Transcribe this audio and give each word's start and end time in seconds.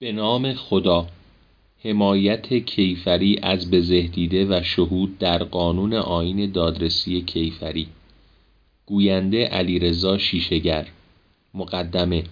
به 0.00 0.12
نام 0.12 0.54
خدا. 0.54 1.06
حمایت 1.84 2.54
کیفری 2.54 3.38
از 3.42 3.70
بزهدیده 3.70 4.46
و 4.46 4.62
شهود 4.62 5.18
در 5.18 5.44
قانون 5.44 5.94
آین 5.94 6.52
دادرسی 6.52 7.22
کیفری. 7.22 7.86
گوینده 8.86 9.44
علیرضا 9.46 10.18
شیشهگر. 10.18 10.86
مقدمه. 11.54 12.24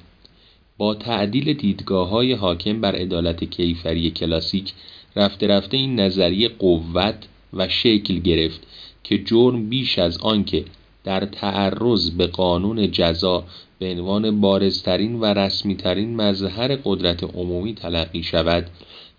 با 0.79 0.95
تعدیل 0.95 1.53
دیدگاه 1.53 2.09
های 2.09 2.33
حاکم 2.33 2.81
بر 2.81 2.97
عدالت 2.97 3.45
کیفری 3.45 4.11
کلاسیک 4.11 4.73
رفته 5.17 5.47
رفته 5.47 5.77
این 5.77 6.01
نظریه 6.01 6.49
قوت 6.49 7.29
و 7.53 7.69
شکل 7.69 8.19
گرفت 8.19 8.67
که 9.05 9.19
جرم 9.19 9.69
بیش 9.69 9.99
از 9.99 10.19
آنکه 10.19 10.65
در 11.05 11.25
تعرض 11.25 12.11
به 12.11 12.27
قانون 12.27 12.91
جزا 12.91 13.45
به 13.79 13.91
عنوان 13.91 14.41
بارزترین 14.41 15.21
و 15.21 15.25
رسمیترین 15.25 16.17
مظهر 16.17 16.77
قدرت 16.85 17.25
عمومی 17.25 17.75
تلقی 17.75 18.23
شود 18.23 18.67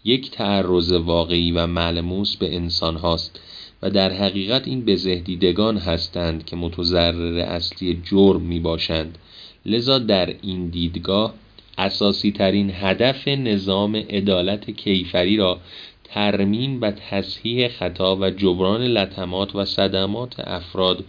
یک 0.04 0.32
تعرض 0.32 0.92
واقعی 0.92 1.52
و 1.52 1.68
ملموس 1.68 2.36
به 2.36 2.56
انسان 2.56 2.96
هاست 2.96 3.40
و 3.82 3.90
در 3.90 4.14
حقیقت 4.14 4.68
این 4.68 4.86
بزهدیدگان 4.86 5.78
هستند 5.78 6.46
که 6.46 6.56
متضرر 6.56 7.40
اصلی 7.40 8.02
جرم 8.04 8.42
می 8.42 8.60
باشند 8.60 9.18
لذا 9.66 10.00
در 10.00 10.36
این 10.42 10.68
دیدگاه 10.68 11.34
اساسی 11.78 12.32
ترین 12.32 12.72
هدف 12.74 13.28
نظام 13.28 13.96
عدالت 13.96 14.72
کیفری 14.72 15.38
را 15.38 15.60
ترمیم 16.04 16.82
و 16.82 16.92
تصحیح 16.92 17.68
خطا 17.68 18.16
و 18.16 18.30
جبران 18.30 18.82
لطمات 18.82 19.56
و 19.56 19.66
صدمات 19.66 20.40
افراد 20.40 21.04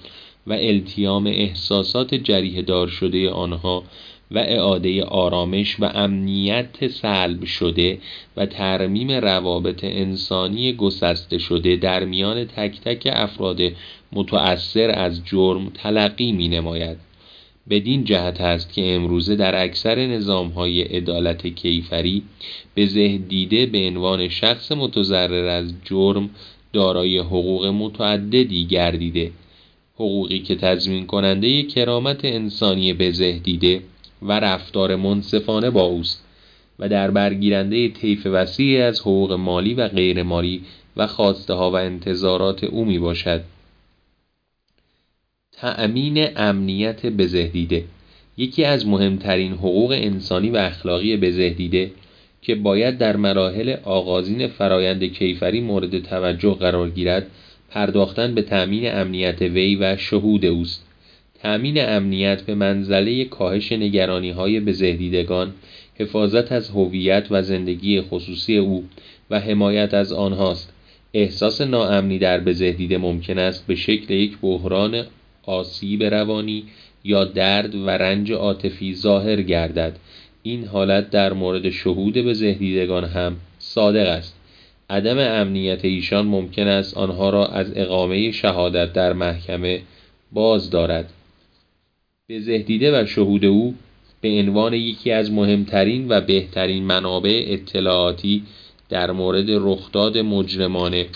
و 0.49 0.53
التیام 0.53 1.27
احساسات 1.27 2.15
جریه 2.15 2.63
دار 2.63 2.89
شده 2.89 3.31
آنها 3.31 3.85
و 4.31 4.39
اعاده 4.39 5.05
آرامش 5.05 5.81
و 5.81 5.85
امنیت 5.85 6.89
سلب 6.89 7.45
شده 7.45 7.99
و 8.37 8.47
ترمیم 8.47 9.11
روابط 9.11 9.85
انسانی 9.85 10.73
گسسته 10.73 11.39
شده 11.39 11.77
در 11.77 12.05
میان 12.05 12.45
تک 12.45 12.81
تک 12.81 13.09
افراد 13.13 13.61
متأثر 14.13 14.91
از 14.91 15.25
جرم 15.25 15.71
تلقی 15.75 16.33
می 16.33 16.49
نماید. 16.49 16.97
بدین 17.71 18.05
جهت 18.05 18.41
است 18.41 18.73
که 18.73 18.95
امروزه 18.95 19.37
در 19.37 19.65
اکثر 19.65 20.07
نظامهای 20.07 20.83
عدالت 20.83 21.47
کیفری 21.47 22.23
به 22.75 22.87
دیده 23.29 23.67
به 23.67 23.87
عنوان 23.87 24.29
شخص 24.29 24.73
متضرر 24.73 25.49
از 25.49 25.75
جرم 25.85 26.31
دارای 26.73 27.19
حقوق 27.19 27.67
متعددی 27.67 28.67
گردیده 28.67 29.31
حقوقی 29.99 30.39
که 30.39 30.57
تضمین 30.57 31.07
کننده 31.07 31.63
کرامت 31.63 32.25
انسانی 32.25 32.93
به 32.93 33.11
دیده 33.43 33.83
و 34.23 34.33
رفتار 34.33 34.97
منصفانه 34.97 35.71
با 35.71 35.83
اوست 35.83 36.25
و 36.79 36.89
در 36.89 37.11
برگیرنده 37.11 37.89
طیف 37.89 38.27
وسیعی 38.27 38.81
از 38.81 39.01
حقوق 39.01 39.33
مالی 39.33 39.75
و 39.75 39.89
غیر 39.89 40.23
مالی 40.23 40.63
و 40.97 41.07
خواسته 41.07 41.55
ها 41.55 41.71
و 41.71 41.75
انتظارات 41.75 42.65
او 42.65 42.85
می 42.85 42.99
باشد. 42.99 43.43
تأمین 45.53 46.29
امنیت 46.37 47.07
بزهدیده 47.07 47.85
یکی 48.37 48.65
از 48.65 48.87
مهمترین 48.87 49.53
حقوق 49.53 49.91
انسانی 49.91 50.51
و 50.51 50.57
اخلاقی 50.57 51.17
بزهدیده 51.17 51.91
که 52.43 52.55
باید 52.55 52.99
در 52.99 53.17
مراحل 53.17 53.77
آغازین 53.85 54.49
فرایند 54.49 55.05
کیفری 55.05 55.61
مورد 55.61 55.99
توجه 55.99 56.55
قرار 56.55 56.91
گیرد 56.91 57.27
پرداختن 57.71 58.35
به 58.35 58.43
تأمین 58.43 58.95
امنیت 58.95 59.43
وی 59.43 59.77
و 59.77 59.97
شهود 59.97 60.45
اوست. 60.45 60.87
تأمین 61.43 61.81
امنیت 61.81 62.43
به 62.43 62.55
منزله 62.55 63.25
کاهش 63.25 63.73
نگرانی 63.73 64.31
های 64.31 64.61
بزهدیدگان 64.61 65.55
حفاظت 65.95 66.53
از 66.53 66.71
هویت 66.71 67.27
و 67.31 67.43
زندگی 67.43 68.01
خصوصی 68.01 68.57
او 68.57 68.85
و 69.31 69.41
حمایت 69.41 69.95
از 69.95 70.13
آنهاست. 70.13 70.73
احساس 71.15 71.61
ناامنی 71.61 72.19
در 72.19 72.41
بزهدیده 72.41 72.99
ممکن 72.99 73.39
است 73.39 73.67
به 73.67 73.75
شکل 73.75 74.15
یک 74.15 74.39
بحران 74.39 75.05
آسیب 75.43 76.03
روانی 76.03 76.65
یا 77.05 77.25
درد 77.25 77.75
و 77.75 77.91
رنج 77.91 78.33
عاطفی 78.33 78.95
ظاهر 78.95 79.43
گردد. 79.43 79.97
این 80.43 80.65
حالت 80.65 81.11
در 81.11 81.33
مورد 81.33 81.71
شهود 81.71 82.19
بزهدیدگان 82.19 83.05
هم 83.05 83.37
صادق 83.59 84.09
است. 84.09 84.38
عدم 84.91 85.19
امنیت 85.19 85.85
ایشان 85.85 86.27
ممکن 86.27 86.67
است 86.67 86.97
آنها 86.97 87.31
را 87.31 87.47
از 87.47 87.73
اقامه 87.77 88.31
شهادت 88.31 88.93
در 88.93 89.13
محکمه 89.13 89.83
باز 90.33 90.71
دارد. 90.71 91.13
به 92.27 92.41
زهدیده 92.41 93.03
و 93.03 93.07
شهود 93.07 93.45
او 93.45 93.75
به 94.21 94.29
عنوان 94.29 94.73
یکی 94.73 95.11
از 95.11 95.33
مهمترین 95.33 96.07
و 96.09 96.21
بهترین 96.21 96.85
منابع 96.85 97.45
اطلاعاتی 97.49 98.43
در 98.89 99.11
مورد 99.11 99.47
رخداد 99.49 100.19
مجرمانه 100.19 101.07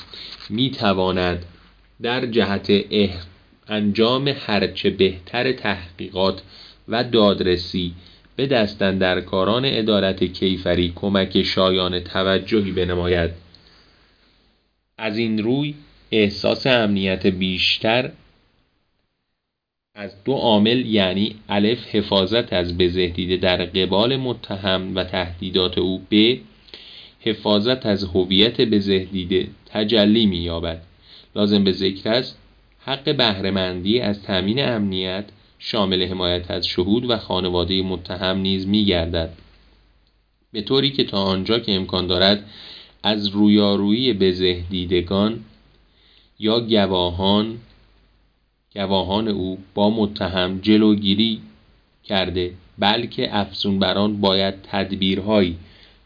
می 0.51 0.71
تواند 0.71 1.45
در 2.03 2.27
جهت 2.27 2.73
انجام 3.69 4.29
هرچه 4.29 4.91
بهتر 4.91 5.53
تحقیقات 5.53 6.43
و 6.89 7.05
دادرسی 7.05 7.93
به 8.37 8.47
دستندرکاران 8.47 9.65
عدالت 9.65 10.25
کیفری 10.25 10.93
کمک 10.97 11.43
شایان 11.43 12.01
توجهی 12.01 12.73
بنماید. 12.73 13.31
از 15.03 15.19
این 15.19 15.43
روی 15.43 15.75
احساس 16.11 16.67
امنیت 16.67 17.27
بیشتر 17.27 18.11
از 19.95 20.25
دو 20.25 20.33
عامل 20.33 20.87
یعنی 20.87 21.37
الف 21.49 21.87
حفاظت 21.87 22.53
از 22.53 22.79
بزهدیده 22.79 23.37
در 23.37 23.65
قبال 23.65 24.17
متهم 24.17 24.97
و 24.97 25.05
تهدیدات 25.05 25.79
او 25.79 26.03
به 26.09 26.41
حفاظت 27.21 27.87
از 27.87 28.05
هویت 28.05 28.61
بزهدیده 28.61 29.49
تجلی 29.67 30.27
می‌یابد. 30.27 30.83
لازم 31.37 31.65
به 31.65 31.73
ذکر 31.73 32.11
است 32.11 32.39
حق 32.81 33.17
بهرهمندی 33.17 34.01
از 34.01 34.23
تأمین 34.23 34.65
امنیت 34.65 35.25
شامل 35.59 36.07
حمایت 36.07 36.51
از 36.51 36.67
شهود 36.67 37.11
و 37.11 37.17
خانواده 37.17 37.83
متهم 37.83 38.39
نیز 38.39 38.67
می‌گردد. 38.67 39.33
به 40.53 40.63
طوری 40.63 40.91
که 40.91 41.05
تا 41.05 41.23
آنجا 41.23 41.59
که 41.59 41.73
امکان 41.73 42.07
دارد 42.07 42.45
از 43.03 43.29
رویارویی 43.29 44.13
بزهدیدگان 44.13 45.41
یا 46.39 46.61
گواهان 46.61 47.59
گواهان 48.75 49.29
او 49.29 49.59
با 49.75 49.91
متهم 49.91 50.59
جلوگیری 50.59 51.41
کرده 52.05 52.53
بلکه 52.79 53.37
افزون 53.37 53.79
بران 53.79 54.21
باید 54.21 54.55
تدبیرهایی 54.63 55.57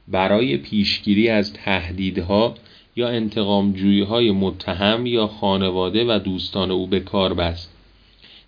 برای 0.09 0.57
پیشگیری 0.57 1.29
از 1.29 1.53
تهدیدها 1.53 2.55
یا 2.97 3.09
انتقام 3.09 3.75
های 4.09 4.31
متهم 4.31 5.07
یا 5.07 5.27
خانواده 5.27 6.05
و 6.05 6.19
دوستان 6.19 6.71
او 6.71 6.87
به 6.87 7.01
کار 7.01 7.35
بست. 7.35 7.73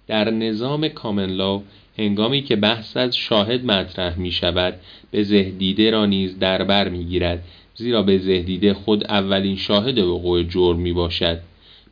در 0.06 0.31
نظام 0.31 0.88
کامنلاو 0.88 1.62
هنگامی 1.98 2.42
که 2.42 2.56
بحث 2.56 2.97
از 2.97 3.16
شاهد 3.16 3.64
مطرح 3.64 4.19
می 4.19 4.31
شود 4.31 4.75
به 5.10 5.22
زهدیده 5.22 5.91
را 5.91 6.06
نیز 6.06 6.38
در 6.38 6.64
بر 6.64 6.88
می 6.88 7.04
گیرد 7.04 7.44
زیرا 7.75 8.03
به 8.03 8.19
زهدیده 8.19 8.75
خود 8.75 9.04
اولین 9.04 9.56
شاهد 9.56 9.98
وقوع 9.98 10.42
جرم 10.42 10.78
می 10.78 10.92
باشد 10.92 11.38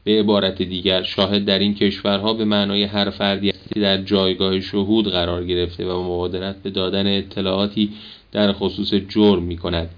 به 0.04 0.20
عبارت 0.20 0.62
دیگر 0.62 1.02
شاهد 1.02 1.44
در 1.44 1.58
این 1.58 1.74
کشورها 1.74 2.32
به 2.32 2.44
معنای 2.44 2.82
هر 2.82 3.10
فردی 3.10 3.52
در 3.74 4.02
جایگاه 4.02 4.60
شهود 4.60 5.08
قرار 5.08 5.44
گرفته 5.44 5.86
و 5.86 6.02
مبادرت 6.02 6.62
به 6.62 6.70
دادن 6.70 7.18
اطلاعاتی 7.18 7.90
در 8.32 8.52
خصوص 8.52 8.94
جرم 8.94 9.42
می 9.42 9.56
کند 9.56 9.90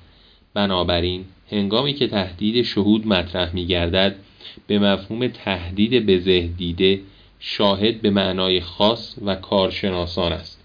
بنابراین 0.54 1.24
هنگامی 1.50 1.94
که 1.94 2.06
تهدید 2.06 2.62
شهود 2.62 3.06
مطرح 3.06 3.54
می 3.54 3.66
گردد 3.66 4.14
به 4.66 4.78
مفهوم 4.78 5.28
تهدید 5.28 6.06
به 6.06 6.40
دیده 6.58 7.00
شاهد 7.40 8.00
به 8.00 8.10
معنای 8.10 8.60
خاص 8.60 9.14
و 9.24 9.34
کارشناسان 9.34 10.32
است. 10.32 10.58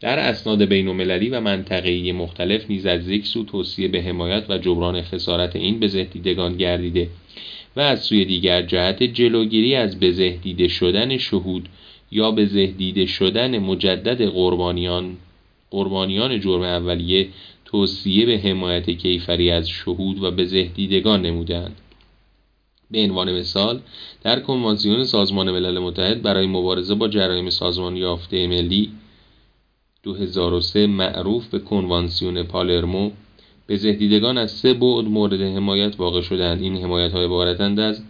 در 0.00 0.18
اسناد 0.18 0.64
بینالمللی 0.64 1.28
و 1.28 1.40
منطقه‌ای 1.40 2.12
مختلف 2.12 2.70
نیز 2.70 2.86
از 2.86 3.08
یک 3.08 3.26
سو 3.26 3.44
توصیه 3.44 3.88
به 3.88 4.02
حمایت 4.02 4.44
و 4.48 4.58
جبران 4.58 5.02
خسارت 5.02 5.56
این 5.56 5.80
بزهدیدگان 5.80 6.56
گردیده 6.56 7.08
و 7.76 7.80
از 7.80 8.02
سوی 8.02 8.24
دیگر 8.24 8.62
جهت 8.62 9.02
جلوگیری 9.02 9.74
از 9.74 10.00
بزهدیده 10.00 10.68
شدن 10.68 11.18
شهود 11.18 11.68
یا 12.10 12.30
بزهدیده 12.30 13.06
شدن 13.06 13.58
مجدد 13.58 14.26
قربانیان 14.26 15.16
قربانیان 15.70 16.40
جرم 16.40 16.62
اولیه 16.62 17.28
توصیه 17.64 18.26
به 18.26 18.38
حمایت 18.38 18.90
کیفری 18.90 19.50
از 19.50 19.68
شهود 19.68 20.22
و 20.22 20.30
بزهدیدگان 20.30 21.22
نمودند 21.22 21.76
به 22.90 23.02
عنوان 23.02 23.38
مثال 23.38 23.80
در 24.22 24.40
کنوانسیون 24.40 25.04
سازمان 25.04 25.50
ملل 25.50 25.78
متحد 25.78 26.22
برای 26.22 26.46
مبارزه 26.46 26.94
با 26.94 27.08
جرایم 27.08 27.50
سازمان 27.50 27.96
یافته 27.96 28.46
ملی 28.46 28.90
2003 30.02 30.86
معروف 30.86 31.46
به 31.46 31.58
کنوانسیون 31.58 32.42
پالرمو 32.42 33.10
به 33.66 33.76
زهدیدگان 33.76 34.38
از 34.38 34.50
سه 34.50 34.74
بعد 34.74 35.04
مورد 35.04 35.40
حمایت 35.40 36.00
واقع 36.00 36.20
شدند 36.20 36.62
این 36.62 36.76
حمایت 36.76 37.12
های 37.12 37.24
عبارتند 37.24 37.80
از 37.80 38.02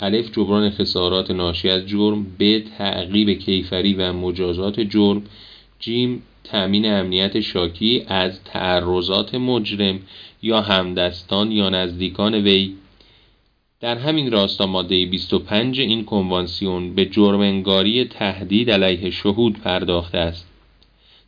الف 0.00 0.30
جبران 0.32 0.70
خسارات 0.70 1.30
ناشی 1.30 1.68
از 1.68 1.86
جرم. 1.86 2.26
به 2.38 2.60
تعقیب 2.78 3.30
کیفری 3.30 3.94
و 3.94 4.12
مجازات 4.12 4.80
جرم. 4.80 5.22
جیم 5.78 6.22
تأمین 6.44 6.92
امنیت 6.92 7.40
شاکی 7.40 8.04
از 8.06 8.44
تعرضات 8.44 9.34
مجرم 9.34 10.00
یا 10.42 10.60
همدستان 10.60 11.52
یا 11.52 11.68
نزدیکان 11.68 12.34
وی. 12.34 12.74
در 13.84 13.98
همین 13.98 14.30
راستا 14.30 14.66
ماده 14.66 15.06
25 15.06 15.80
این 15.80 16.04
کنوانسیون 16.04 16.94
به 16.94 17.06
جرمنگاری 17.06 18.04
تهدید 18.04 18.70
علیه 18.70 19.10
شهود 19.10 19.58
پرداخته 19.58 20.18
است. 20.18 20.46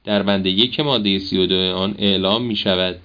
در 0.04 0.22
بند 0.22 0.46
یک 0.46 0.80
ماده 0.80 1.18
32 1.18 1.54
آن 1.54 1.94
اعلام 1.98 2.44
می 2.44 2.56
شود 2.56 2.96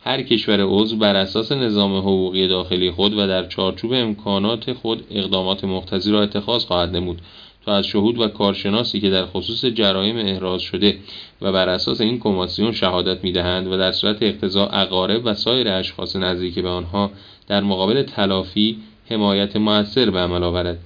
هر 0.00 0.22
کشور 0.22 0.60
عضو 0.60 0.96
بر 0.96 1.16
اساس 1.16 1.52
نظام 1.52 1.96
حقوقی 1.96 2.48
داخلی 2.48 2.90
خود 2.90 3.12
و 3.12 3.26
در 3.26 3.46
چارچوب 3.46 3.92
امکانات 3.92 4.72
خود 4.72 5.04
اقدامات 5.10 5.64
مقتضی 5.64 6.12
را 6.12 6.22
اتخاذ 6.22 6.64
خواهد 6.64 6.96
نمود 6.96 7.20
تا 7.64 7.74
از 7.74 7.86
شهود 7.86 8.20
و 8.20 8.28
کارشناسی 8.28 9.00
که 9.00 9.10
در 9.10 9.26
خصوص 9.26 9.64
جرایم 9.64 10.16
احراز 10.16 10.62
شده 10.62 10.98
و 11.42 11.52
بر 11.52 11.68
اساس 11.68 12.00
این 12.00 12.18
کنوانسیون 12.18 12.72
شهادت 12.72 13.24
می‌دهند 13.24 13.66
و 13.66 13.78
در 13.78 13.92
صورت 13.92 14.22
اقتضا 14.22 14.66
اقارب 14.66 15.22
و 15.24 15.34
سایر 15.34 15.68
اشخاص 15.68 16.16
نزدیک 16.16 16.58
به 16.58 16.68
آنها 16.68 17.10
در 17.46 17.60
مقابل 17.60 18.02
تلافی 18.02 18.78
حمایت 19.08 19.56
موثر 19.56 20.10
به 20.10 20.18
عمل 20.18 20.42
آورد. 20.42 20.78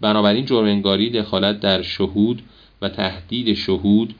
بنابراین 0.00 0.44
جرمنگاری 0.44 1.10
دخالت 1.10 1.60
در 1.60 1.82
شهود 1.82 2.42
و 2.82 2.88
تهدید 2.88 3.54
شهود 3.54 4.14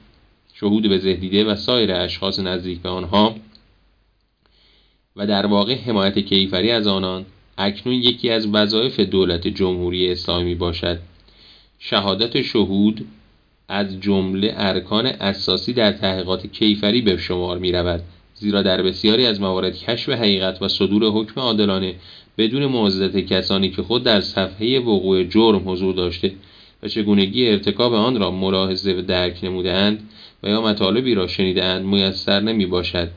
شهود 0.54 0.88
به 0.88 0.98
زهدیده 0.98 1.44
و 1.44 1.54
سایر 1.54 1.92
اشخاص 1.92 2.38
نزدیک 2.38 2.80
به 2.80 2.88
آنها 2.88 3.34
و 5.16 5.26
در 5.26 5.46
واقع 5.46 5.74
حمایت 5.74 6.18
کیفری 6.18 6.70
از 6.70 6.86
آنان 6.86 7.26
اکنون 7.58 7.94
یکی 7.94 8.30
از 8.30 8.46
وظایف 8.46 9.00
دولت 9.00 9.48
جمهوری 9.48 10.12
اسلامی 10.12 10.54
باشد. 10.54 10.98
شهادت 11.78 12.42
شهود 12.42 13.06
از 13.68 14.00
جمله 14.00 14.54
ارکان 14.56 15.06
اساسی 15.06 15.72
در 15.72 15.92
تحقیقات 15.92 16.46
کیفری 16.46 17.00
به 17.00 17.16
شمار 17.16 17.58
می 17.58 17.72
رود 17.72 18.02
زیرا 18.38 18.62
در 18.62 18.82
بسیاری 18.82 19.26
از 19.26 19.40
موارد 19.40 19.76
کشف 19.76 20.08
حقیقت 20.08 20.62
و 20.62 20.68
صدور 20.68 21.04
حکم 21.04 21.40
عادلانه 21.40 21.94
بدون 22.38 22.66
معذرت 22.66 23.16
کسانی 23.16 23.70
که 23.70 23.82
خود 23.82 24.04
در 24.04 24.20
صفحه 24.20 24.80
وقوع 24.80 25.24
جرم 25.24 25.62
حضور 25.70 25.94
داشته 25.94 26.32
و 26.82 26.88
چگونگی 26.88 27.48
ارتکاب 27.48 27.94
آن 27.94 28.20
را 28.20 28.30
ملاحظه 28.30 28.92
و 28.92 29.02
درک 29.02 29.44
نمودهاند 29.44 30.08
و 30.42 30.48
یا 30.48 30.62
مطالبی 30.62 31.14
را 31.14 31.26
شنیدهاند 31.26 31.84
میسر 31.84 32.40
نمی 32.40 32.66
باشد 32.66 33.10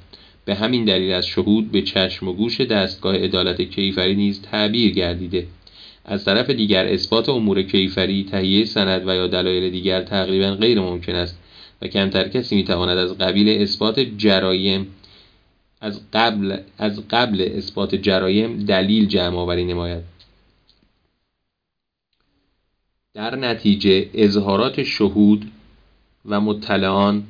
به 0.46 0.56
همین 0.56 0.86
دلیل 0.86 1.12
از 1.12 1.28
شهود 1.28 1.72
به 1.72 1.82
چشم 1.82 2.28
و 2.28 2.34
گوش 2.34 2.62
دستگاه 2.62 3.16
عدالت 3.16 3.62
کیفری 3.62 4.16
نیز 4.16 4.42
تعبیر 4.42 4.92
گردیده. 4.92 5.48
از 6.06 6.26
طرف 6.26 6.50
دیگر 6.50 6.86
اثبات 6.86 7.30
امور 7.30 7.62
کیفری 7.62 8.24
تهیه 8.32 8.66
سند 8.66 9.08
و 9.08 9.16
یا 9.16 9.28
دلایل 9.28 9.70
دیگر 9.70 10.02
تقریبا 10.02 10.52
غیر 10.52 10.80
ممکن 10.80 11.16
است 11.16 11.40
و 11.82 11.88
کمتر 11.88 12.28
کسی 12.28 12.56
می‌تواند 12.56 12.98
از 12.98 13.18
قبیل 13.18 13.62
اثبات 13.62 14.00
جرایم 14.18 14.88
از 15.82 16.02
قبل 16.14 16.58
از 16.78 17.08
قبل 17.10 17.50
اثبات 17.56 17.96
جرایم 17.96 18.66
دلیل 18.66 19.08
جمع 19.08 19.38
آوری 19.38 19.66
نماید. 19.66 20.04
در 23.14 23.36
نتیجه 23.36 24.10
اظهارات 24.14 24.84
شهود 24.84 25.52
و 26.26 26.42
مطلعان 26.42 27.24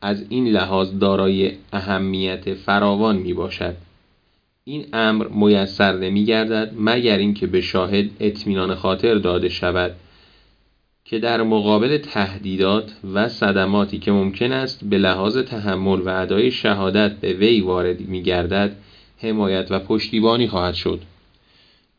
از 0.00 0.24
این 0.28 0.48
لحاظ 0.48 0.98
دارای 0.98 1.52
اهمیت 1.72 2.54
فراوان 2.54 3.16
می 3.16 3.34
باشد 3.34 3.76
این 4.64 4.86
امر 4.92 5.28
میسر 5.28 5.96
نمی 5.96 6.24
گردد 6.24 6.74
مگر 6.78 7.18
اینکه 7.18 7.46
به 7.46 7.60
شاهد 7.60 8.10
اطمینان 8.20 8.74
خاطر 8.74 9.14
داده 9.14 9.48
شود. 9.48 9.94
که 11.10 11.18
در 11.18 11.42
مقابل 11.42 11.98
تهدیدات 11.98 12.92
و 13.14 13.28
صدماتی 13.28 13.98
که 13.98 14.12
ممکن 14.12 14.52
است 14.52 14.84
به 14.84 14.98
لحاظ 14.98 15.38
تحمل 15.38 16.00
و 16.00 16.08
ادای 16.08 16.50
شهادت 16.50 17.12
به 17.20 17.32
وی 17.32 17.60
وارد 17.60 18.00
می 18.00 18.22
گردد 18.22 18.76
حمایت 19.18 19.66
و 19.70 19.78
پشتیبانی 19.78 20.48
خواهد 20.48 20.74
شد 20.74 21.00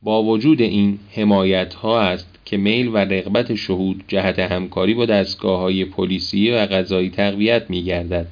با 0.01 0.24
وجود 0.24 0.62
این 0.62 1.00
حمایت 1.12 1.74
ها 1.74 2.01
است 2.01 2.39
که 2.45 2.57
میل 2.57 2.88
و 2.88 2.98
رغبت 2.98 3.56
شهود 3.56 4.04
جهت 4.07 4.39
همکاری 4.39 4.94
با 4.94 5.06
دستگاه 5.06 5.59
های 5.59 5.86
پلیسی 5.86 6.51
و 6.51 6.56
قضایی 6.56 7.09
تقویت 7.09 7.69
می 7.69 7.83
گردد 7.83 8.27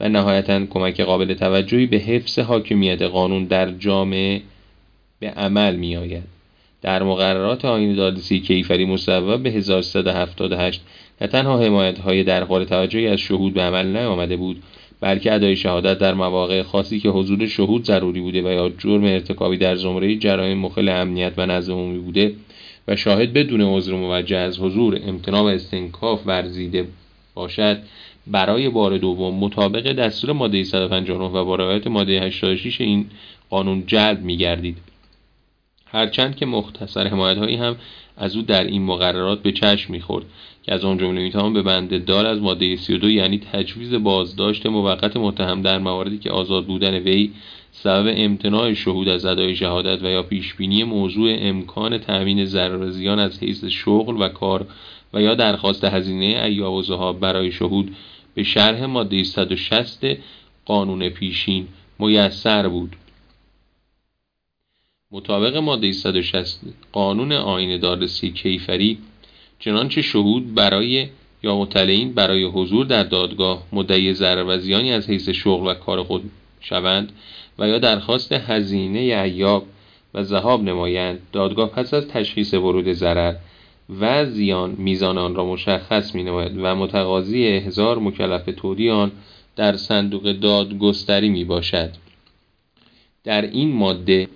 و 0.00 0.08
نهایتا 0.08 0.66
کمک 0.66 1.00
قابل 1.00 1.34
توجهی 1.34 1.86
به 1.86 1.96
حفظ 1.96 2.38
حاکمیت 2.38 3.02
قانون 3.02 3.44
در 3.44 3.70
جامعه 3.70 4.42
به 5.20 5.30
عمل 5.30 5.76
می 5.76 5.96
آید. 5.96 6.37
در 6.82 7.02
مقررات 7.02 7.64
آین 7.64 7.94
دادرسی 7.94 8.40
کیفری 8.40 8.84
مصوب 8.84 9.42
به 9.42 9.50
1378 9.50 10.80
نه 11.20 11.26
تنها 11.26 11.58
حمایت 11.58 11.98
های 11.98 12.24
در 12.24 12.44
حال 12.44 12.64
توجهی 12.64 13.08
از 13.08 13.18
شهود 13.18 13.54
به 13.54 13.62
عمل 13.62 13.86
نیامده 13.86 14.36
بود 14.36 14.62
بلکه 15.00 15.34
ادای 15.34 15.56
شهادت 15.56 15.98
در 15.98 16.14
مواقع 16.14 16.62
خاصی 16.62 17.00
که 17.00 17.08
حضور 17.08 17.46
شهود 17.46 17.84
ضروری 17.84 18.20
بوده 18.20 18.42
و 18.42 18.52
یا 18.52 18.68
جرم 18.78 19.04
ارتکابی 19.04 19.56
در 19.56 19.76
زمره 19.76 20.16
جرایم 20.16 20.58
مخل 20.58 20.88
امنیت 20.88 21.32
و 21.36 21.46
نظم 21.46 21.72
عمومی 21.72 21.98
بوده 21.98 22.34
و 22.88 22.96
شاهد 22.96 23.32
بدون 23.32 23.60
عذر 23.60 23.94
موجه 23.94 24.36
از 24.36 24.60
حضور 24.60 25.00
امتناع 25.06 25.42
و 25.42 25.46
استنکاف 25.46 26.20
ورزیده 26.26 26.88
باشد 27.34 27.78
برای 28.26 28.68
بار 28.68 28.98
دوم 28.98 29.34
مطابق 29.34 29.92
دستور 29.92 30.32
ماده 30.32 30.64
159 30.64 31.24
و 31.24 31.44
با 31.44 31.56
رعایت 31.56 31.86
ماده 31.86 32.20
86 32.20 32.80
این 32.80 33.06
قانون 33.50 33.84
جلب 33.86 34.22
می 34.22 34.36
گردید. 34.36 34.76
هرچند 35.92 36.36
که 36.36 36.46
مختصر 36.46 37.06
حمایت 37.06 37.38
هایی 37.38 37.56
هم 37.56 37.76
از 38.16 38.36
او 38.36 38.42
در 38.42 38.64
این 38.64 38.82
مقررات 38.82 39.42
به 39.42 39.52
چشم 39.52 39.92
می‌خورد 39.92 40.24
که 40.62 40.74
از 40.74 40.84
آن 40.84 40.98
جمله 40.98 41.22
می‌توان 41.22 41.52
به 41.52 41.62
بنده 41.62 41.98
دار 41.98 42.26
از 42.26 42.40
ماده 42.40 42.76
32 42.76 43.10
یعنی 43.10 43.38
تجویز 43.38 43.94
بازداشت 43.94 44.66
موقت 44.66 45.16
متهم 45.16 45.62
در 45.62 45.78
مواردی 45.78 46.18
که 46.18 46.30
آزاد 46.30 46.66
بودن 46.66 46.94
وی 46.94 47.30
سبب 47.72 48.14
امتناع 48.16 48.74
شهود 48.74 49.08
از 49.08 49.24
ادای 49.24 49.56
شهادت 49.56 50.02
و 50.02 50.06
یا 50.06 50.22
پیشبینی 50.22 50.84
موضوع 50.84 51.36
امکان 51.40 51.98
تأمین 51.98 52.44
ضرر 52.44 52.90
زیان 52.90 53.18
از 53.18 53.42
حیث 53.42 53.64
شغل 53.64 54.22
و 54.22 54.28
کار 54.28 54.66
و 55.14 55.22
یا 55.22 55.34
درخواست 55.34 55.84
هزینه 55.84 56.44
ایاب 56.44 56.74
و 56.74 57.12
برای 57.12 57.52
شهود 57.52 57.96
به 58.34 58.42
شرح 58.42 58.84
ماده 58.84 59.24
160 59.24 60.04
قانون 60.64 61.08
پیشین 61.08 61.66
میسر 61.98 62.68
بود. 62.68 62.96
مطابق 65.12 65.56
ماده 65.56 65.92
160 65.92 66.60
قانون 66.92 67.32
آین 67.32 67.80
دادرسی 67.80 68.30
کیفری 68.30 68.98
چنانچه 69.58 70.02
شهود 70.02 70.54
برای 70.54 71.08
یا 71.42 71.56
مطلعین 71.56 72.12
برای 72.12 72.44
حضور 72.44 72.86
در 72.86 73.02
دادگاه 73.02 73.62
مدعی 73.72 74.14
ضرر 74.14 74.44
و 74.44 74.58
زیانی 74.58 74.92
از 74.92 75.10
حیث 75.10 75.28
شغل 75.28 75.70
و 75.70 75.74
کار 75.74 76.02
خود 76.02 76.30
شوند 76.60 77.12
و 77.58 77.68
یا 77.68 77.78
درخواست 77.78 78.32
هزینه 78.32 78.98
ایاب 78.98 79.66
و 80.14 80.22
ذهاب 80.22 80.62
نمایند 80.62 81.20
دادگاه 81.32 81.68
پس 81.68 81.94
از 81.94 82.08
تشخیص 82.08 82.54
ورود 82.54 82.92
ضرر 82.92 83.34
و 84.00 84.26
زیان 84.26 84.74
میزان 84.78 85.18
آن 85.18 85.34
را 85.34 85.44
مشخص 85.44 86.14
می 86.14 86.22
نماید 86.22 86.52
و 86.58 86.74
متقاضی 86.74 87.46
احضار 87.46 87.98
مکلف 87.98 88.48
تودی 88.56 88.90
آن 88.90 89.12
در 89.56 89.76
صندوق 89.76 90.32
دادگستری 90.32 91.28
می 91.28 91.44
باشد 91.44 91.90
در 93.24 93.42
این 93.42 93.72
ماده 93.72 94.28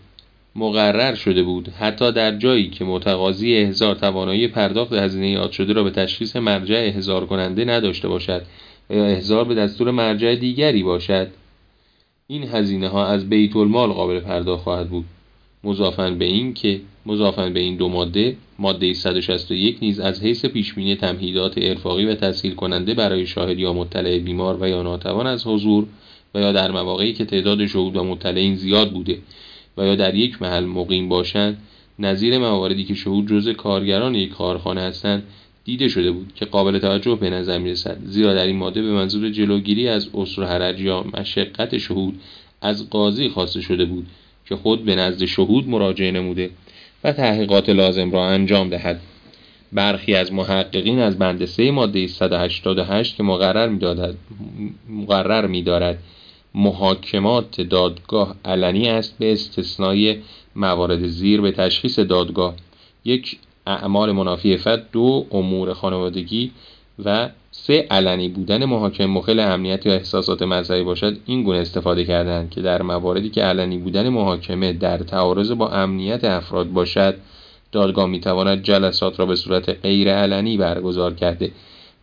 مقرر 0.57 1.15
شده 1.15 1.43
بود. 1.43 1.69
حتی 1.69 2.13
در 2.13 2.37
جایی 2.37 2.71
که 2.71 2.85
متقاضی 2.85 3.55
احضار 3.55 3.95
توانایی 3.95 4.49
پرداخت 4.49 4.93
هزینه 4.93 5.31
یاد 5.31 5.51
شده 5.51 5.73
را 5.73 5.85
به 5.85 5.91
تشخیص 5.91 6.37
مرجع 6.37 6.77
احضار 6.77 7.27
کننده 7.27 7.65
نداشته 7.65 8.09
باشد 8.09 8.43
یا 8.91 9.05
احضار 9.05 9.45
به 9.45 9.55
دستور 9.55 9.91
مرجع 9.91 10.35
دیگری 10.35 10.83
باشد. 10.83 11.29
این 12.27 12.43
هزینه 12.43 12.89
ها 12.89 13.07
از 13.07 13.29
بیت 13.29 13.57
المال 13.57 13.93
قابل 13.93 14.21
پرداخت 14.21 14.63
خواهد 14.63 14.89
بود. 14.89 15.05
مضافن 15.65 16.19
به 16.19 16.25
این 16.25 16.55
که 16.55 16.81
مضافن 17.07 17.53
به 17.53 17.61
این 17.61 17.77
دو 17.77 17.89
ماده 17.89 18.37
ماده 18.59 18.95
161 18.95 19.79
نیز 19.83 20.01
از 20.01 20.23
حیث 20.23 20.45
پیشبینی 20.45 20.97
تمهیدات 20.97 21.55
ارفاقی 21.57 22.05
و 22.05 22.15
تسهیل 22.15 22.55
کننده 22.55 22.95
برای 22.95 23.27
شاهد 23.27 23.59
یا 23.59 23.73
مطلع 23.73 24.19
بیمار 24.19 24.59
و 24.61 24.69
یا 24.69 24.83
ناتوان 24.83 25.27
از 25.27 25.47
حضور 25.47 25.87
و 26.35 26.41
یا 26.41 26.53
در 26.53 26.71
مواقعی 26.71 27.13
که 27.13 27.25
تعداد 27.25 27.67
شهود 27.67 27.97
و 27.97 28.05
مطلعین 28.05 28.57
زیاد 28.57 28.93
بوده. 28.93 29.19
و 29.77 29.87
یا 29.87 29.95
در 29.95 30.15
یک 30.15 30.43
محل 30.43 30.65
مقیم 30.65 31.09
باشند 31.09 31.57
نظیر 31.99 32.39
مواردی 32.39 32.85
که 32.85 32.95
شهود 32.95 33.29
جز 33.29 33.49
کارگران 33.49 34.15
یک 34.15 34.31
کارخانه 34.31 34.81
هستند 34.81 35.23
دیده 35.65 35.89
شده 35.89 36.11
بود 36.11 36.33
که 36.35 36.45
قابل 36.45 36.79
توجه 36.79 37.15
به 37.15 37.31
نظر 37.31 37.59
می 37.59 37.71
رسد 37.71 37.99
زیرا 38.05 38.35
در 38.35 38.47
این 38.47 38.57
ماده 38.57 38.83
به 38.83 38.93
منظور 38.93 39.31
جلوگیری 39.31 39.89
از 39.89 40.09
اسر 40.15 40.43
حرج 40.43 40.81
یا 40.81 41.05
مشقت 41.19 41.79
شهود 41.79 42.21
از 42.61 42.91
قاضی 42.91 43.29
خواسته 43.29 43.61
شده 43.61 43.85
بود 43.85 44.07
که 44.47 44.57
خود 44.57 44.85
به 44.85 44.95
نزد 44.95 45.25
شهود 45.25 45.69
مراجعه 45.69 46.11
نموده 46.11 46.51
و 47.05 47.13
تحقیقات 47.13 47.69
لازم 47.69 48.11
را 48.11 48.27
انجام 48.27 48.69
دهد. 48.69 49.01
برخی 49.73 50.15
از 50.15 50.33
محققین 50.33 50.99
از 50.99 51.19
بند 51.19 51.45
3 51.45 51.71
ماده 51.71 52.07
188 52.07 53.17
که 53.17 53.23
مقرر 53.23 53.69
می‌دارد 53.69 54.15
مقرر 54.89 55.47
می‌دارد 55.47 55.99
محاکمات 56.55 57.61
دادگاه 57.61 58.35
علنی 58.45 58.89
است 58.89 59.19
به 59.19 59.33
استثنای 59.33 60.19
موارد 60.57 61.07
زیر 61.07 61.41
به 61.41 61.53
تشخیص 61.53 61.99
دادگاه. 61.99 62.55
یک 63.05 63.39
اعمال 63.67 64.13
منافی 64.13 64.57
فد. 64.57 64.91
دو 64.93 65.27
امور 65.31 65.75
خانوادگی. 65.75 66.51
و 67.05 67.29
سه 67.51 67.87
علنی 67.91 68.29
بودن 68.29 68.65
محاکم. 68.65 69.07
مخل 69.07 69.41
امنیت 69.41 69.87
یا 69.87 69.93
احساسات 69.93 70.43
مذهبی 70.43 70.83
باشد 70.83 71.17
این 71.27 71.43
گونه 71.43 71.59
استفاده 71.59 72.05
کردند 72.05 72.51
که 72.51 72.63
در 72.63 72.83
مواردی 72.83 73.31
که 73.31 73.43
علنی 73.43 73.79
بودن 73.79 74.09
محاکمه 74.09 74.73
در 74.73 74.99
تعارض 74.99 75.53
با 75.53 75.69
امنیت 75.69 76.25
افراد 76.25 76.69
باشد 76.71 77.15
دادگاه 77.73 78.07
می‌تواند 78.07 78.63
جلسات 78.63 79.19
را 79.21 79.27
به 79.27 79.37
صورت 79.37 79.69
غیر 79.69 80.15
علنی 80.15 80.57
برگزار 80.57 81.15
کرده. 81.15 81.51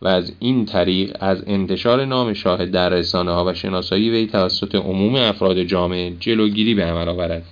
و 0.02 0.08
از 0.08 0.32
این 0.38 0.64
طریق 0.64 1.16
از 1.20 1.44
انتشار 1.46 2.04
نام 2.04 2.32
شاهد 2.32 2.70
در 2.70 2.88
رسانه 2.88 3.32
ها 3.32 3.44
و 3.44 3.54
شناسایی 3.54 4.10
وی 4.10 4.26
توسط 4.26 4.74
عموم 4.74 5.14
افراد 5.14 5.62
جامعه 5.62 6.12
جلوگیری 6.20 6.74
به 6.74 6.84
عمل 6.84 7.08
آورد. 7.08 7.44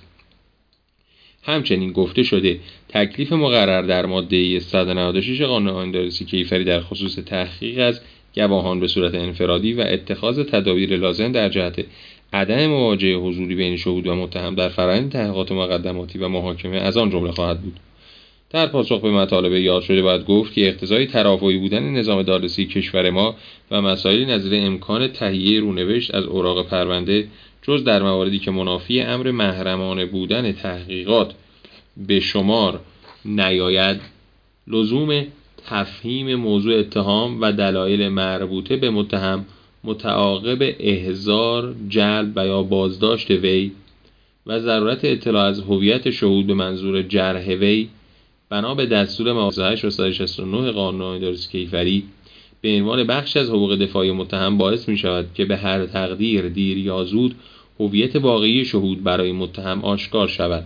همچنین 1.43 1.91
گفته 1.91 2.23
شده 2.23 2.59
تکلیف 2.89 3.33
مقرر 3.33 3.81
در 3.81 4.05
ماده 4.05 4.59
196 4.59 5.41
قانون 5.41 5.73
آیندارسی 5.73 6.25
کیفری 6.25 6.63
در 6.63 6.81
خصوص 6.81 7.15
تحقیق 7.15 7.79
از 7.79 8.01
گواهان 8.35 8.79
به 8.79 8.87
صورت 8.87 9.15
انفرادی 9.15 9.73
و 9.73 9.81
اتخاذ 9.87 10.39
تدابیر 10.39 10.97
لازم 10.97 11.31
در 11.31 11.49
جهت 11.49 11.85
عدم 12.33 12.67
مواجهه 12.67 13.17
حضوری 13.17 13.55
بین 13.55 13.77
شهود 13.77 14.07
و 14.07 14.15
متهم 14.15 14.55
در 14.55 14.69
فرآیند 14.69 15.11
تحقیقات 15.11 15.51
مقدماتی 15.51 16.19
و 16.19 16.27
محاکمه 16.27 16.77
از 16.77 16.97
آن 16.97 17.09
جمله 17.09 17.31
خواهد 17.31 17.61
بود. 17.61 17.79
در 18.49 18.67
پاسخ 18.67 19.01
به 19.01 19.11
مطالب 19.11 19.53
یاد 19.53 19.81
شده 19.81 20.01
باید 20.01 20.25
گفت 20.25 20.53
که 20.53 20.67
اقتضای 20.67 21.05
ترافعی 21.05 21.57
بودن 21.57 21.83
نظام 21.83 22.23
دادرسی 22.23 22.65
کشور 22.65 23.09
ما 23.09 23.35
و 23.71 23.81
مسائلی 23.81 24.25
نظیر 24.25 24.65
امکان 24.65 25.07
تهیه 25.07 25.59
رونوشت 25.59 26.15
از 26.15 26.25
اوراق 26.25 26.67
پرونده 26.67 27.27
جز 27.61 27.83
در 27.83 28.03
مواردی 28.03 28.39
که 28.39 28.51
منافی 28.51 29.01
امر 29.01 29.31
محرمانه 29.31 30.05
بودن 30.05 30.51
تحقیقات 30.51 31.33
به 32.07 32.19
شمار 32.19 32.79
نیاید. 33.25 34.01
لزوم 34.67 35.25
تفهیم 35.65 36.35
موضوع 36.35 36.79
اتهام 36.79 37.41
و 37.41 37.51
دلایل 37.51 38.07
مربوطه 38.07 38.77
به 38.77 38.89
متهم 38.89 39.45
متعاقب 39.83 40.75
احزار 40.79 41.75
جلب 41.89 42.33
و 42.35 42.47
یا 42.47 42.63
بازداشت 42.63 43.31
وی 43.31 43.71
و 44.45 44.59
ضرورت 44.59 45.05
اطلاع 45.05 45.45
از 45.45 45.59
هویت 45.59 46.09
شهود 46.09 46.47
به 46.47 46.53
منظور 46.53 47.01
جرح 47.01 47.47
وی 47.47 47.89
بنا 48.49 48.75
به 48.75 48.85
دستور 48.85 49.33
موازه 49.33 49.65
869 49.65 50.71
قانون 50.71 51.15
ادارسی 51.15 51.51
کیفری 51.51 52.03
به 52.61 52.69
عنوان 52.69 53.03
بخش 53.03 53.37
از 53.37 53.49
حقوق 53.49 53.75
دفاعی 53.75 54.11
متهم 54.11 54.57
باعث 54.57 54.89
می 54.89 54.97
شود 54.97 55.29
که 55.33 55.45
به 55.45 55.57
هر 55.57 55.85
تقدیر 55.85 56.49
دیر 56.49 56.77
یا 56.77 57.03
زود 57.03 57.35
هویت 57.79 58.15
واقعی 58.15 58.65
شهود 58.65 59.03
برای 59.03 59.31
متهم 59.31 59.81
آشکار 59.81 60.27
شود. 60.27 60.65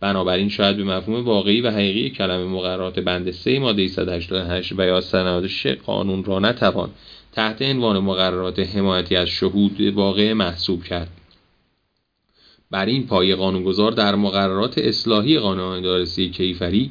بنابراین 0.00 0.48
شاید 0.48 0.76
به 0.76 0.84
مفهوم 0.84 1.24
واقعی 1.24 1.60
و 1.60 1.70
حقیقی 1.70 2.10
کلمه 2.10 2.44
مقررات 2.44 2.98
بند 2.98 3.30
3 3.30 3.58
ماده 3.58 3.88
188 3.88 4.72
و 4.72 4.82
یا 4.82 5.00
96 5.14 5.66
قانون 5.66 6.24
را 6.24 6.38
نتوان 6.38 6.90
تحت 7.32 7.62
عنوان 7.62 7.98
مقررات 7.98 8.58
حمایتی 8.58 9.16
از 9.16 9.28
شهود 9.28 9.80
واقع 9.80 10.32
محسوب 10.32 10.84
کرد. 10.84 11.10
بر 12.70 12.86
این 12.86 13.06
پایه 13.06 13.36
قانونگذار 13.36 13.92
در 13.92 14.14
مقررات 14.14 14.78
اصلاحی 14.78 15.38
قانون 15.38 15.78
ادارسی 15.78 16.30
کیفری 16.30 16.90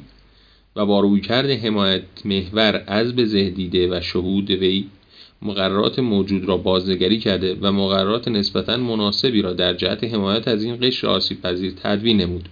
و 0.75 0.85
با 0.85 0.99
رویکرد 0.99 1.49
حمایت 1.49 2.03
محور 2.25 2.83
از 2.87 3.15
به 3.15 3.49
دیده 3.49 3.97
و 3.97 4.01
شهود 4.01 4.51
وی 4.51 4.85
مقررات 5.41 5.99
موجود 5.99 6.45
را 6.45 6.57
بازنگری 6.57 7.19
کرده 7.19 7.57
و 7.61 7.71
مقررات 7.71 8.27
نسبتا 8.27 8.77
مناسبی 8.77 9.41
را 9.41 9.53
در 9.53 9.73
جهت 9.73 10.03
حمایت 10.03 10.47
از 10.47 10.63
این 10.63 10.77
قشر 10.81 11.07
آسیب 11.07 11.41
پذیر 11.41 11.71
تدوین 11.71 12.21
نمود. 12.21 12.49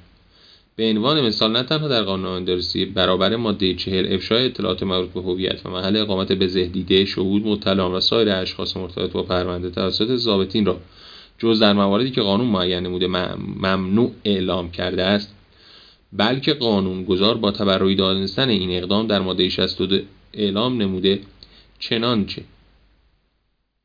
به 0.75 0.89
عنوان 0.89 1.21
مثال 1.21 1.51
نه 1.51 1.63
تنها 1.63 1.87
در 1.87 2.03
قانون 2.03 2.43
درسی 2.43 2.85
برابر 2.85 3.35
ماده 3.35 3.73
چهل 3.73 4.13
افشای 4.13 4.45
اطلاعات 4.45 4.83
مربوط 4.83 5.09
به 5.09 5.21
هویت 5.21 5.65
و 5.65 5.69
محل 5.69 5.97
اقامت 5.97 6.31
به 6.31 6.47
دیده 6.47 7.05
شهود 7.05 7.47
مطلعان 7.47 7.91
و 7.91 7.99
سایر 7.99 8.29
اشخاص 8.29 8.77
مرتبط 8.77 9.11
با 9.11 9.23
پرونده 9.23 9.69
توسط 9.69 10.15
ضابطین 10.15 10.65
را 10.65 10.77
جز 11.37 11.59
در 11.59 11.73
مواردی 11.73 12.11
که 12.11 12.21
قانون 12.21 12.47
معین 12.47 12.79
نموده 12.79 13.07
ممنوع 13.61 14.11
اعلام 14.23 14.71
کرده 14.71 15.03
است 15.03 15.36
بلکه 16.13 16.53
قانون 16.53 17.03
گذار 17.03 17.37
با 17.37 17.51
تبرعی 17.51 17.95
دانستن 17.95 18.49
این 18.49 18.71
اقدام 18.71 19.07
در 19.07 19.19
ماده 19.19 19.49
62 19.49 19.99
اعلام 20.33 20.81
نموده 20.81 21.19
چنانچه. 21.79 22.41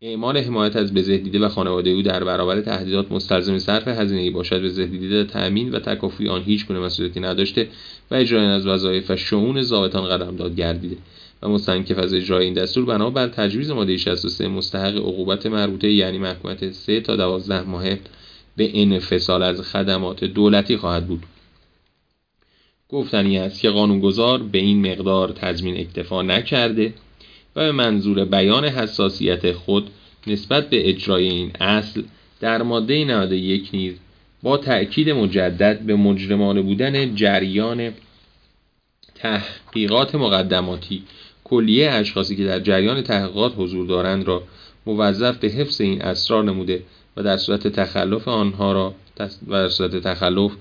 اعمال 0.05 0.39
حمایت 0.39 0.77
از 0.77 0.95
بزهدیده 0.95 1.39
و 1.39 1.49
خانواده 1.49 1.91
او 1.91 2.03
در 2.03 2.25
برابر 2.25 2.61
تهدیدات 2.61 3.13
مستلزم 3.13 3.59
صرف 3.59 3.89
هزینه‌ای 3.89 4.31
باشد. 4.31 4.65
بزهدیده 4.65 5.25
تأمین 5.25 5.71
و 5.71 5.79
تکافی 5.79 6.29
آن 6.29 6.43
هیچ 6.43 6.67
گونه 6.67 6.81
مسئولیتی 6.81 7.21
نداشته 7.21 7.69
و 8.11 8.15
اجرای 8.15 8.47
از 8.47 8.67
وظایف 8.67 9.11
و 9.11 9.17
شؤون 9.17 9.63
ضابطان 9.63 10.09
قدم 10.09 10.37
داد 10.37 10.57
گردیده 10.57 10.97
و 11.43 11.49
مستنکف 11.49 11.99
از 11.99 12.15
اجرای 12.15 12.45
این 12.45 12.55
دستور 12.55 12.85
بنا 12.85 13.11
بر 13.11 13.29
تجویز 13.29 13.71
ماده 13.71 13.97
63 13.97 14.49
مستحق 14.49 14.97
عقوبت 14.97 15.47
مربوطه 15.47 15.91
یعنی 15.91 16.19
محکومیت 16.19 16.71
3 16.71 17.01
تا 17.01 17.17
12 17.17 17.63
ماه 17.63 17.85
به 18.57 18.71
انفصال 18.75 19.43
از 19.43 19.61
خدمات 19.61 20.25
دولتی 20.25 20.77
خواهد 20.77 21.07
بود. 21.07 21.23
گفتنی 22.93 23.39
است 23.39 23.61
که 23.61 23.71
قانونگذار 23.71 24.43
به 24.43 24.59
این 24.59 24.93
مقدار 24.93 25.29
تضمین 25.29 25.77
اکتفا 25.77 26.23
نکرده 26.23 26.95
و 27.57 27.65
به 27.65 27.73
منظور 27.73 28.25
بیان 28.25 28.65
حساسیت 28.65 29.53
خود 29.53 29.91
نسبت 30.27 30.71
به 30.71 30.89
اجرای 30.89 31.29
این 31.29 31.53
اصل 31.61 32.03
در 32.41 32.63
ماده 32.63 33.05
91 33.05 33.71
نیز 33.73 33.95
با 34.43 34.57
تأکید 34.57 35.11
مجدد 35.11 35.81
به 35.81 35.97
مجرمانه 35.97 36.63
بودن 36.63 37.15
جریان 37.15 37.93
تحقیقات 39.15 40.15
مقدماتی 40.15 41.03
کلیه 41.45 41.91
اشخاصی 41.91 42.37
که 42.37 42.45
در 42.45 42.61
جریان 42.61 43.03
تحقیقات 43.03 43.53
حضور 43.57 43.87
دارند 43.87 44.25
را 44.25 44.43
موظف 44.87 45.37
به 45.37 45.49
حفظ 45.49 45.81
این 45.81 46.03
اسرار 46.03 46.45
نموده 46.45 46.83
و 47.17 47.23
در 47.23 47.37
صورت 47.37 47.69
تخلف 47.69 48.29
آنها 48.29 48.73
را 48.73 48.95
در 49.51 49.69
صورت 49.69 49.97
تخلف 49.97 50.53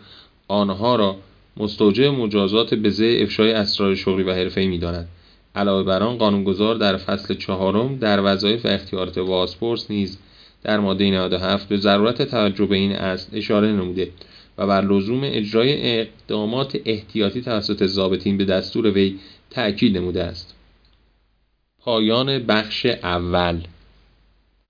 آنها 0.48 0.96
را 0.96 1.18
مستوجب 1.62 2.06
مجازات 2.06 2.74
به 2.74 3.24
افشای 3.24 3.52
اسرار 3.52 3.96
شغلی 3.96 4.24
و 4.24 4.34
حرفه‌ای 4.34 4.68
می‌داند. 4.68 5.08
علاوه 5.56 5.84
بر 5.84 6.04
آن 6.04 6.18
قانونگذار 6.18 6.76
در 6.76 6.98
فصل 6.98 7.34
چهارم 7.34 7.98
در 7.98 8.22
وظایف 8.24 8.66
و 8.66 8.68
اختیارات 8.68 9.20
بازپرس 9.20 9.92
نیز 9.92 10.18
در 10.64 10.80
ماده 10.80 11.12
97 11.12 11.70
به 11.70 11.78
ضرورت 11.78 12.22
توجه 12.22 12.66
به 12.66 12.76
این 12.76 12.92
اصل 12.92 13.38
اشاره 13.38 13.68
نموده 13.72 14.10
و 14.58 14.68
بر 14.68 14.82
لزوم 14.82 15.22
اجرای 15.24 16.00
اقدامات 16.00 16.78
احتیاطی 16.86 17.42
توسط 17.42 17.86
ضابطین 17.86 18.38
به 18.38 18.46
دستور 18.46 18.92
وی 18.92 19.20
تأکید 19.50 19.98
نموده 19.98 20.24
است. 20.24 20.56
پایان 21.80 22.40
بخش 22.40 22.86
اول. 22.86 23.58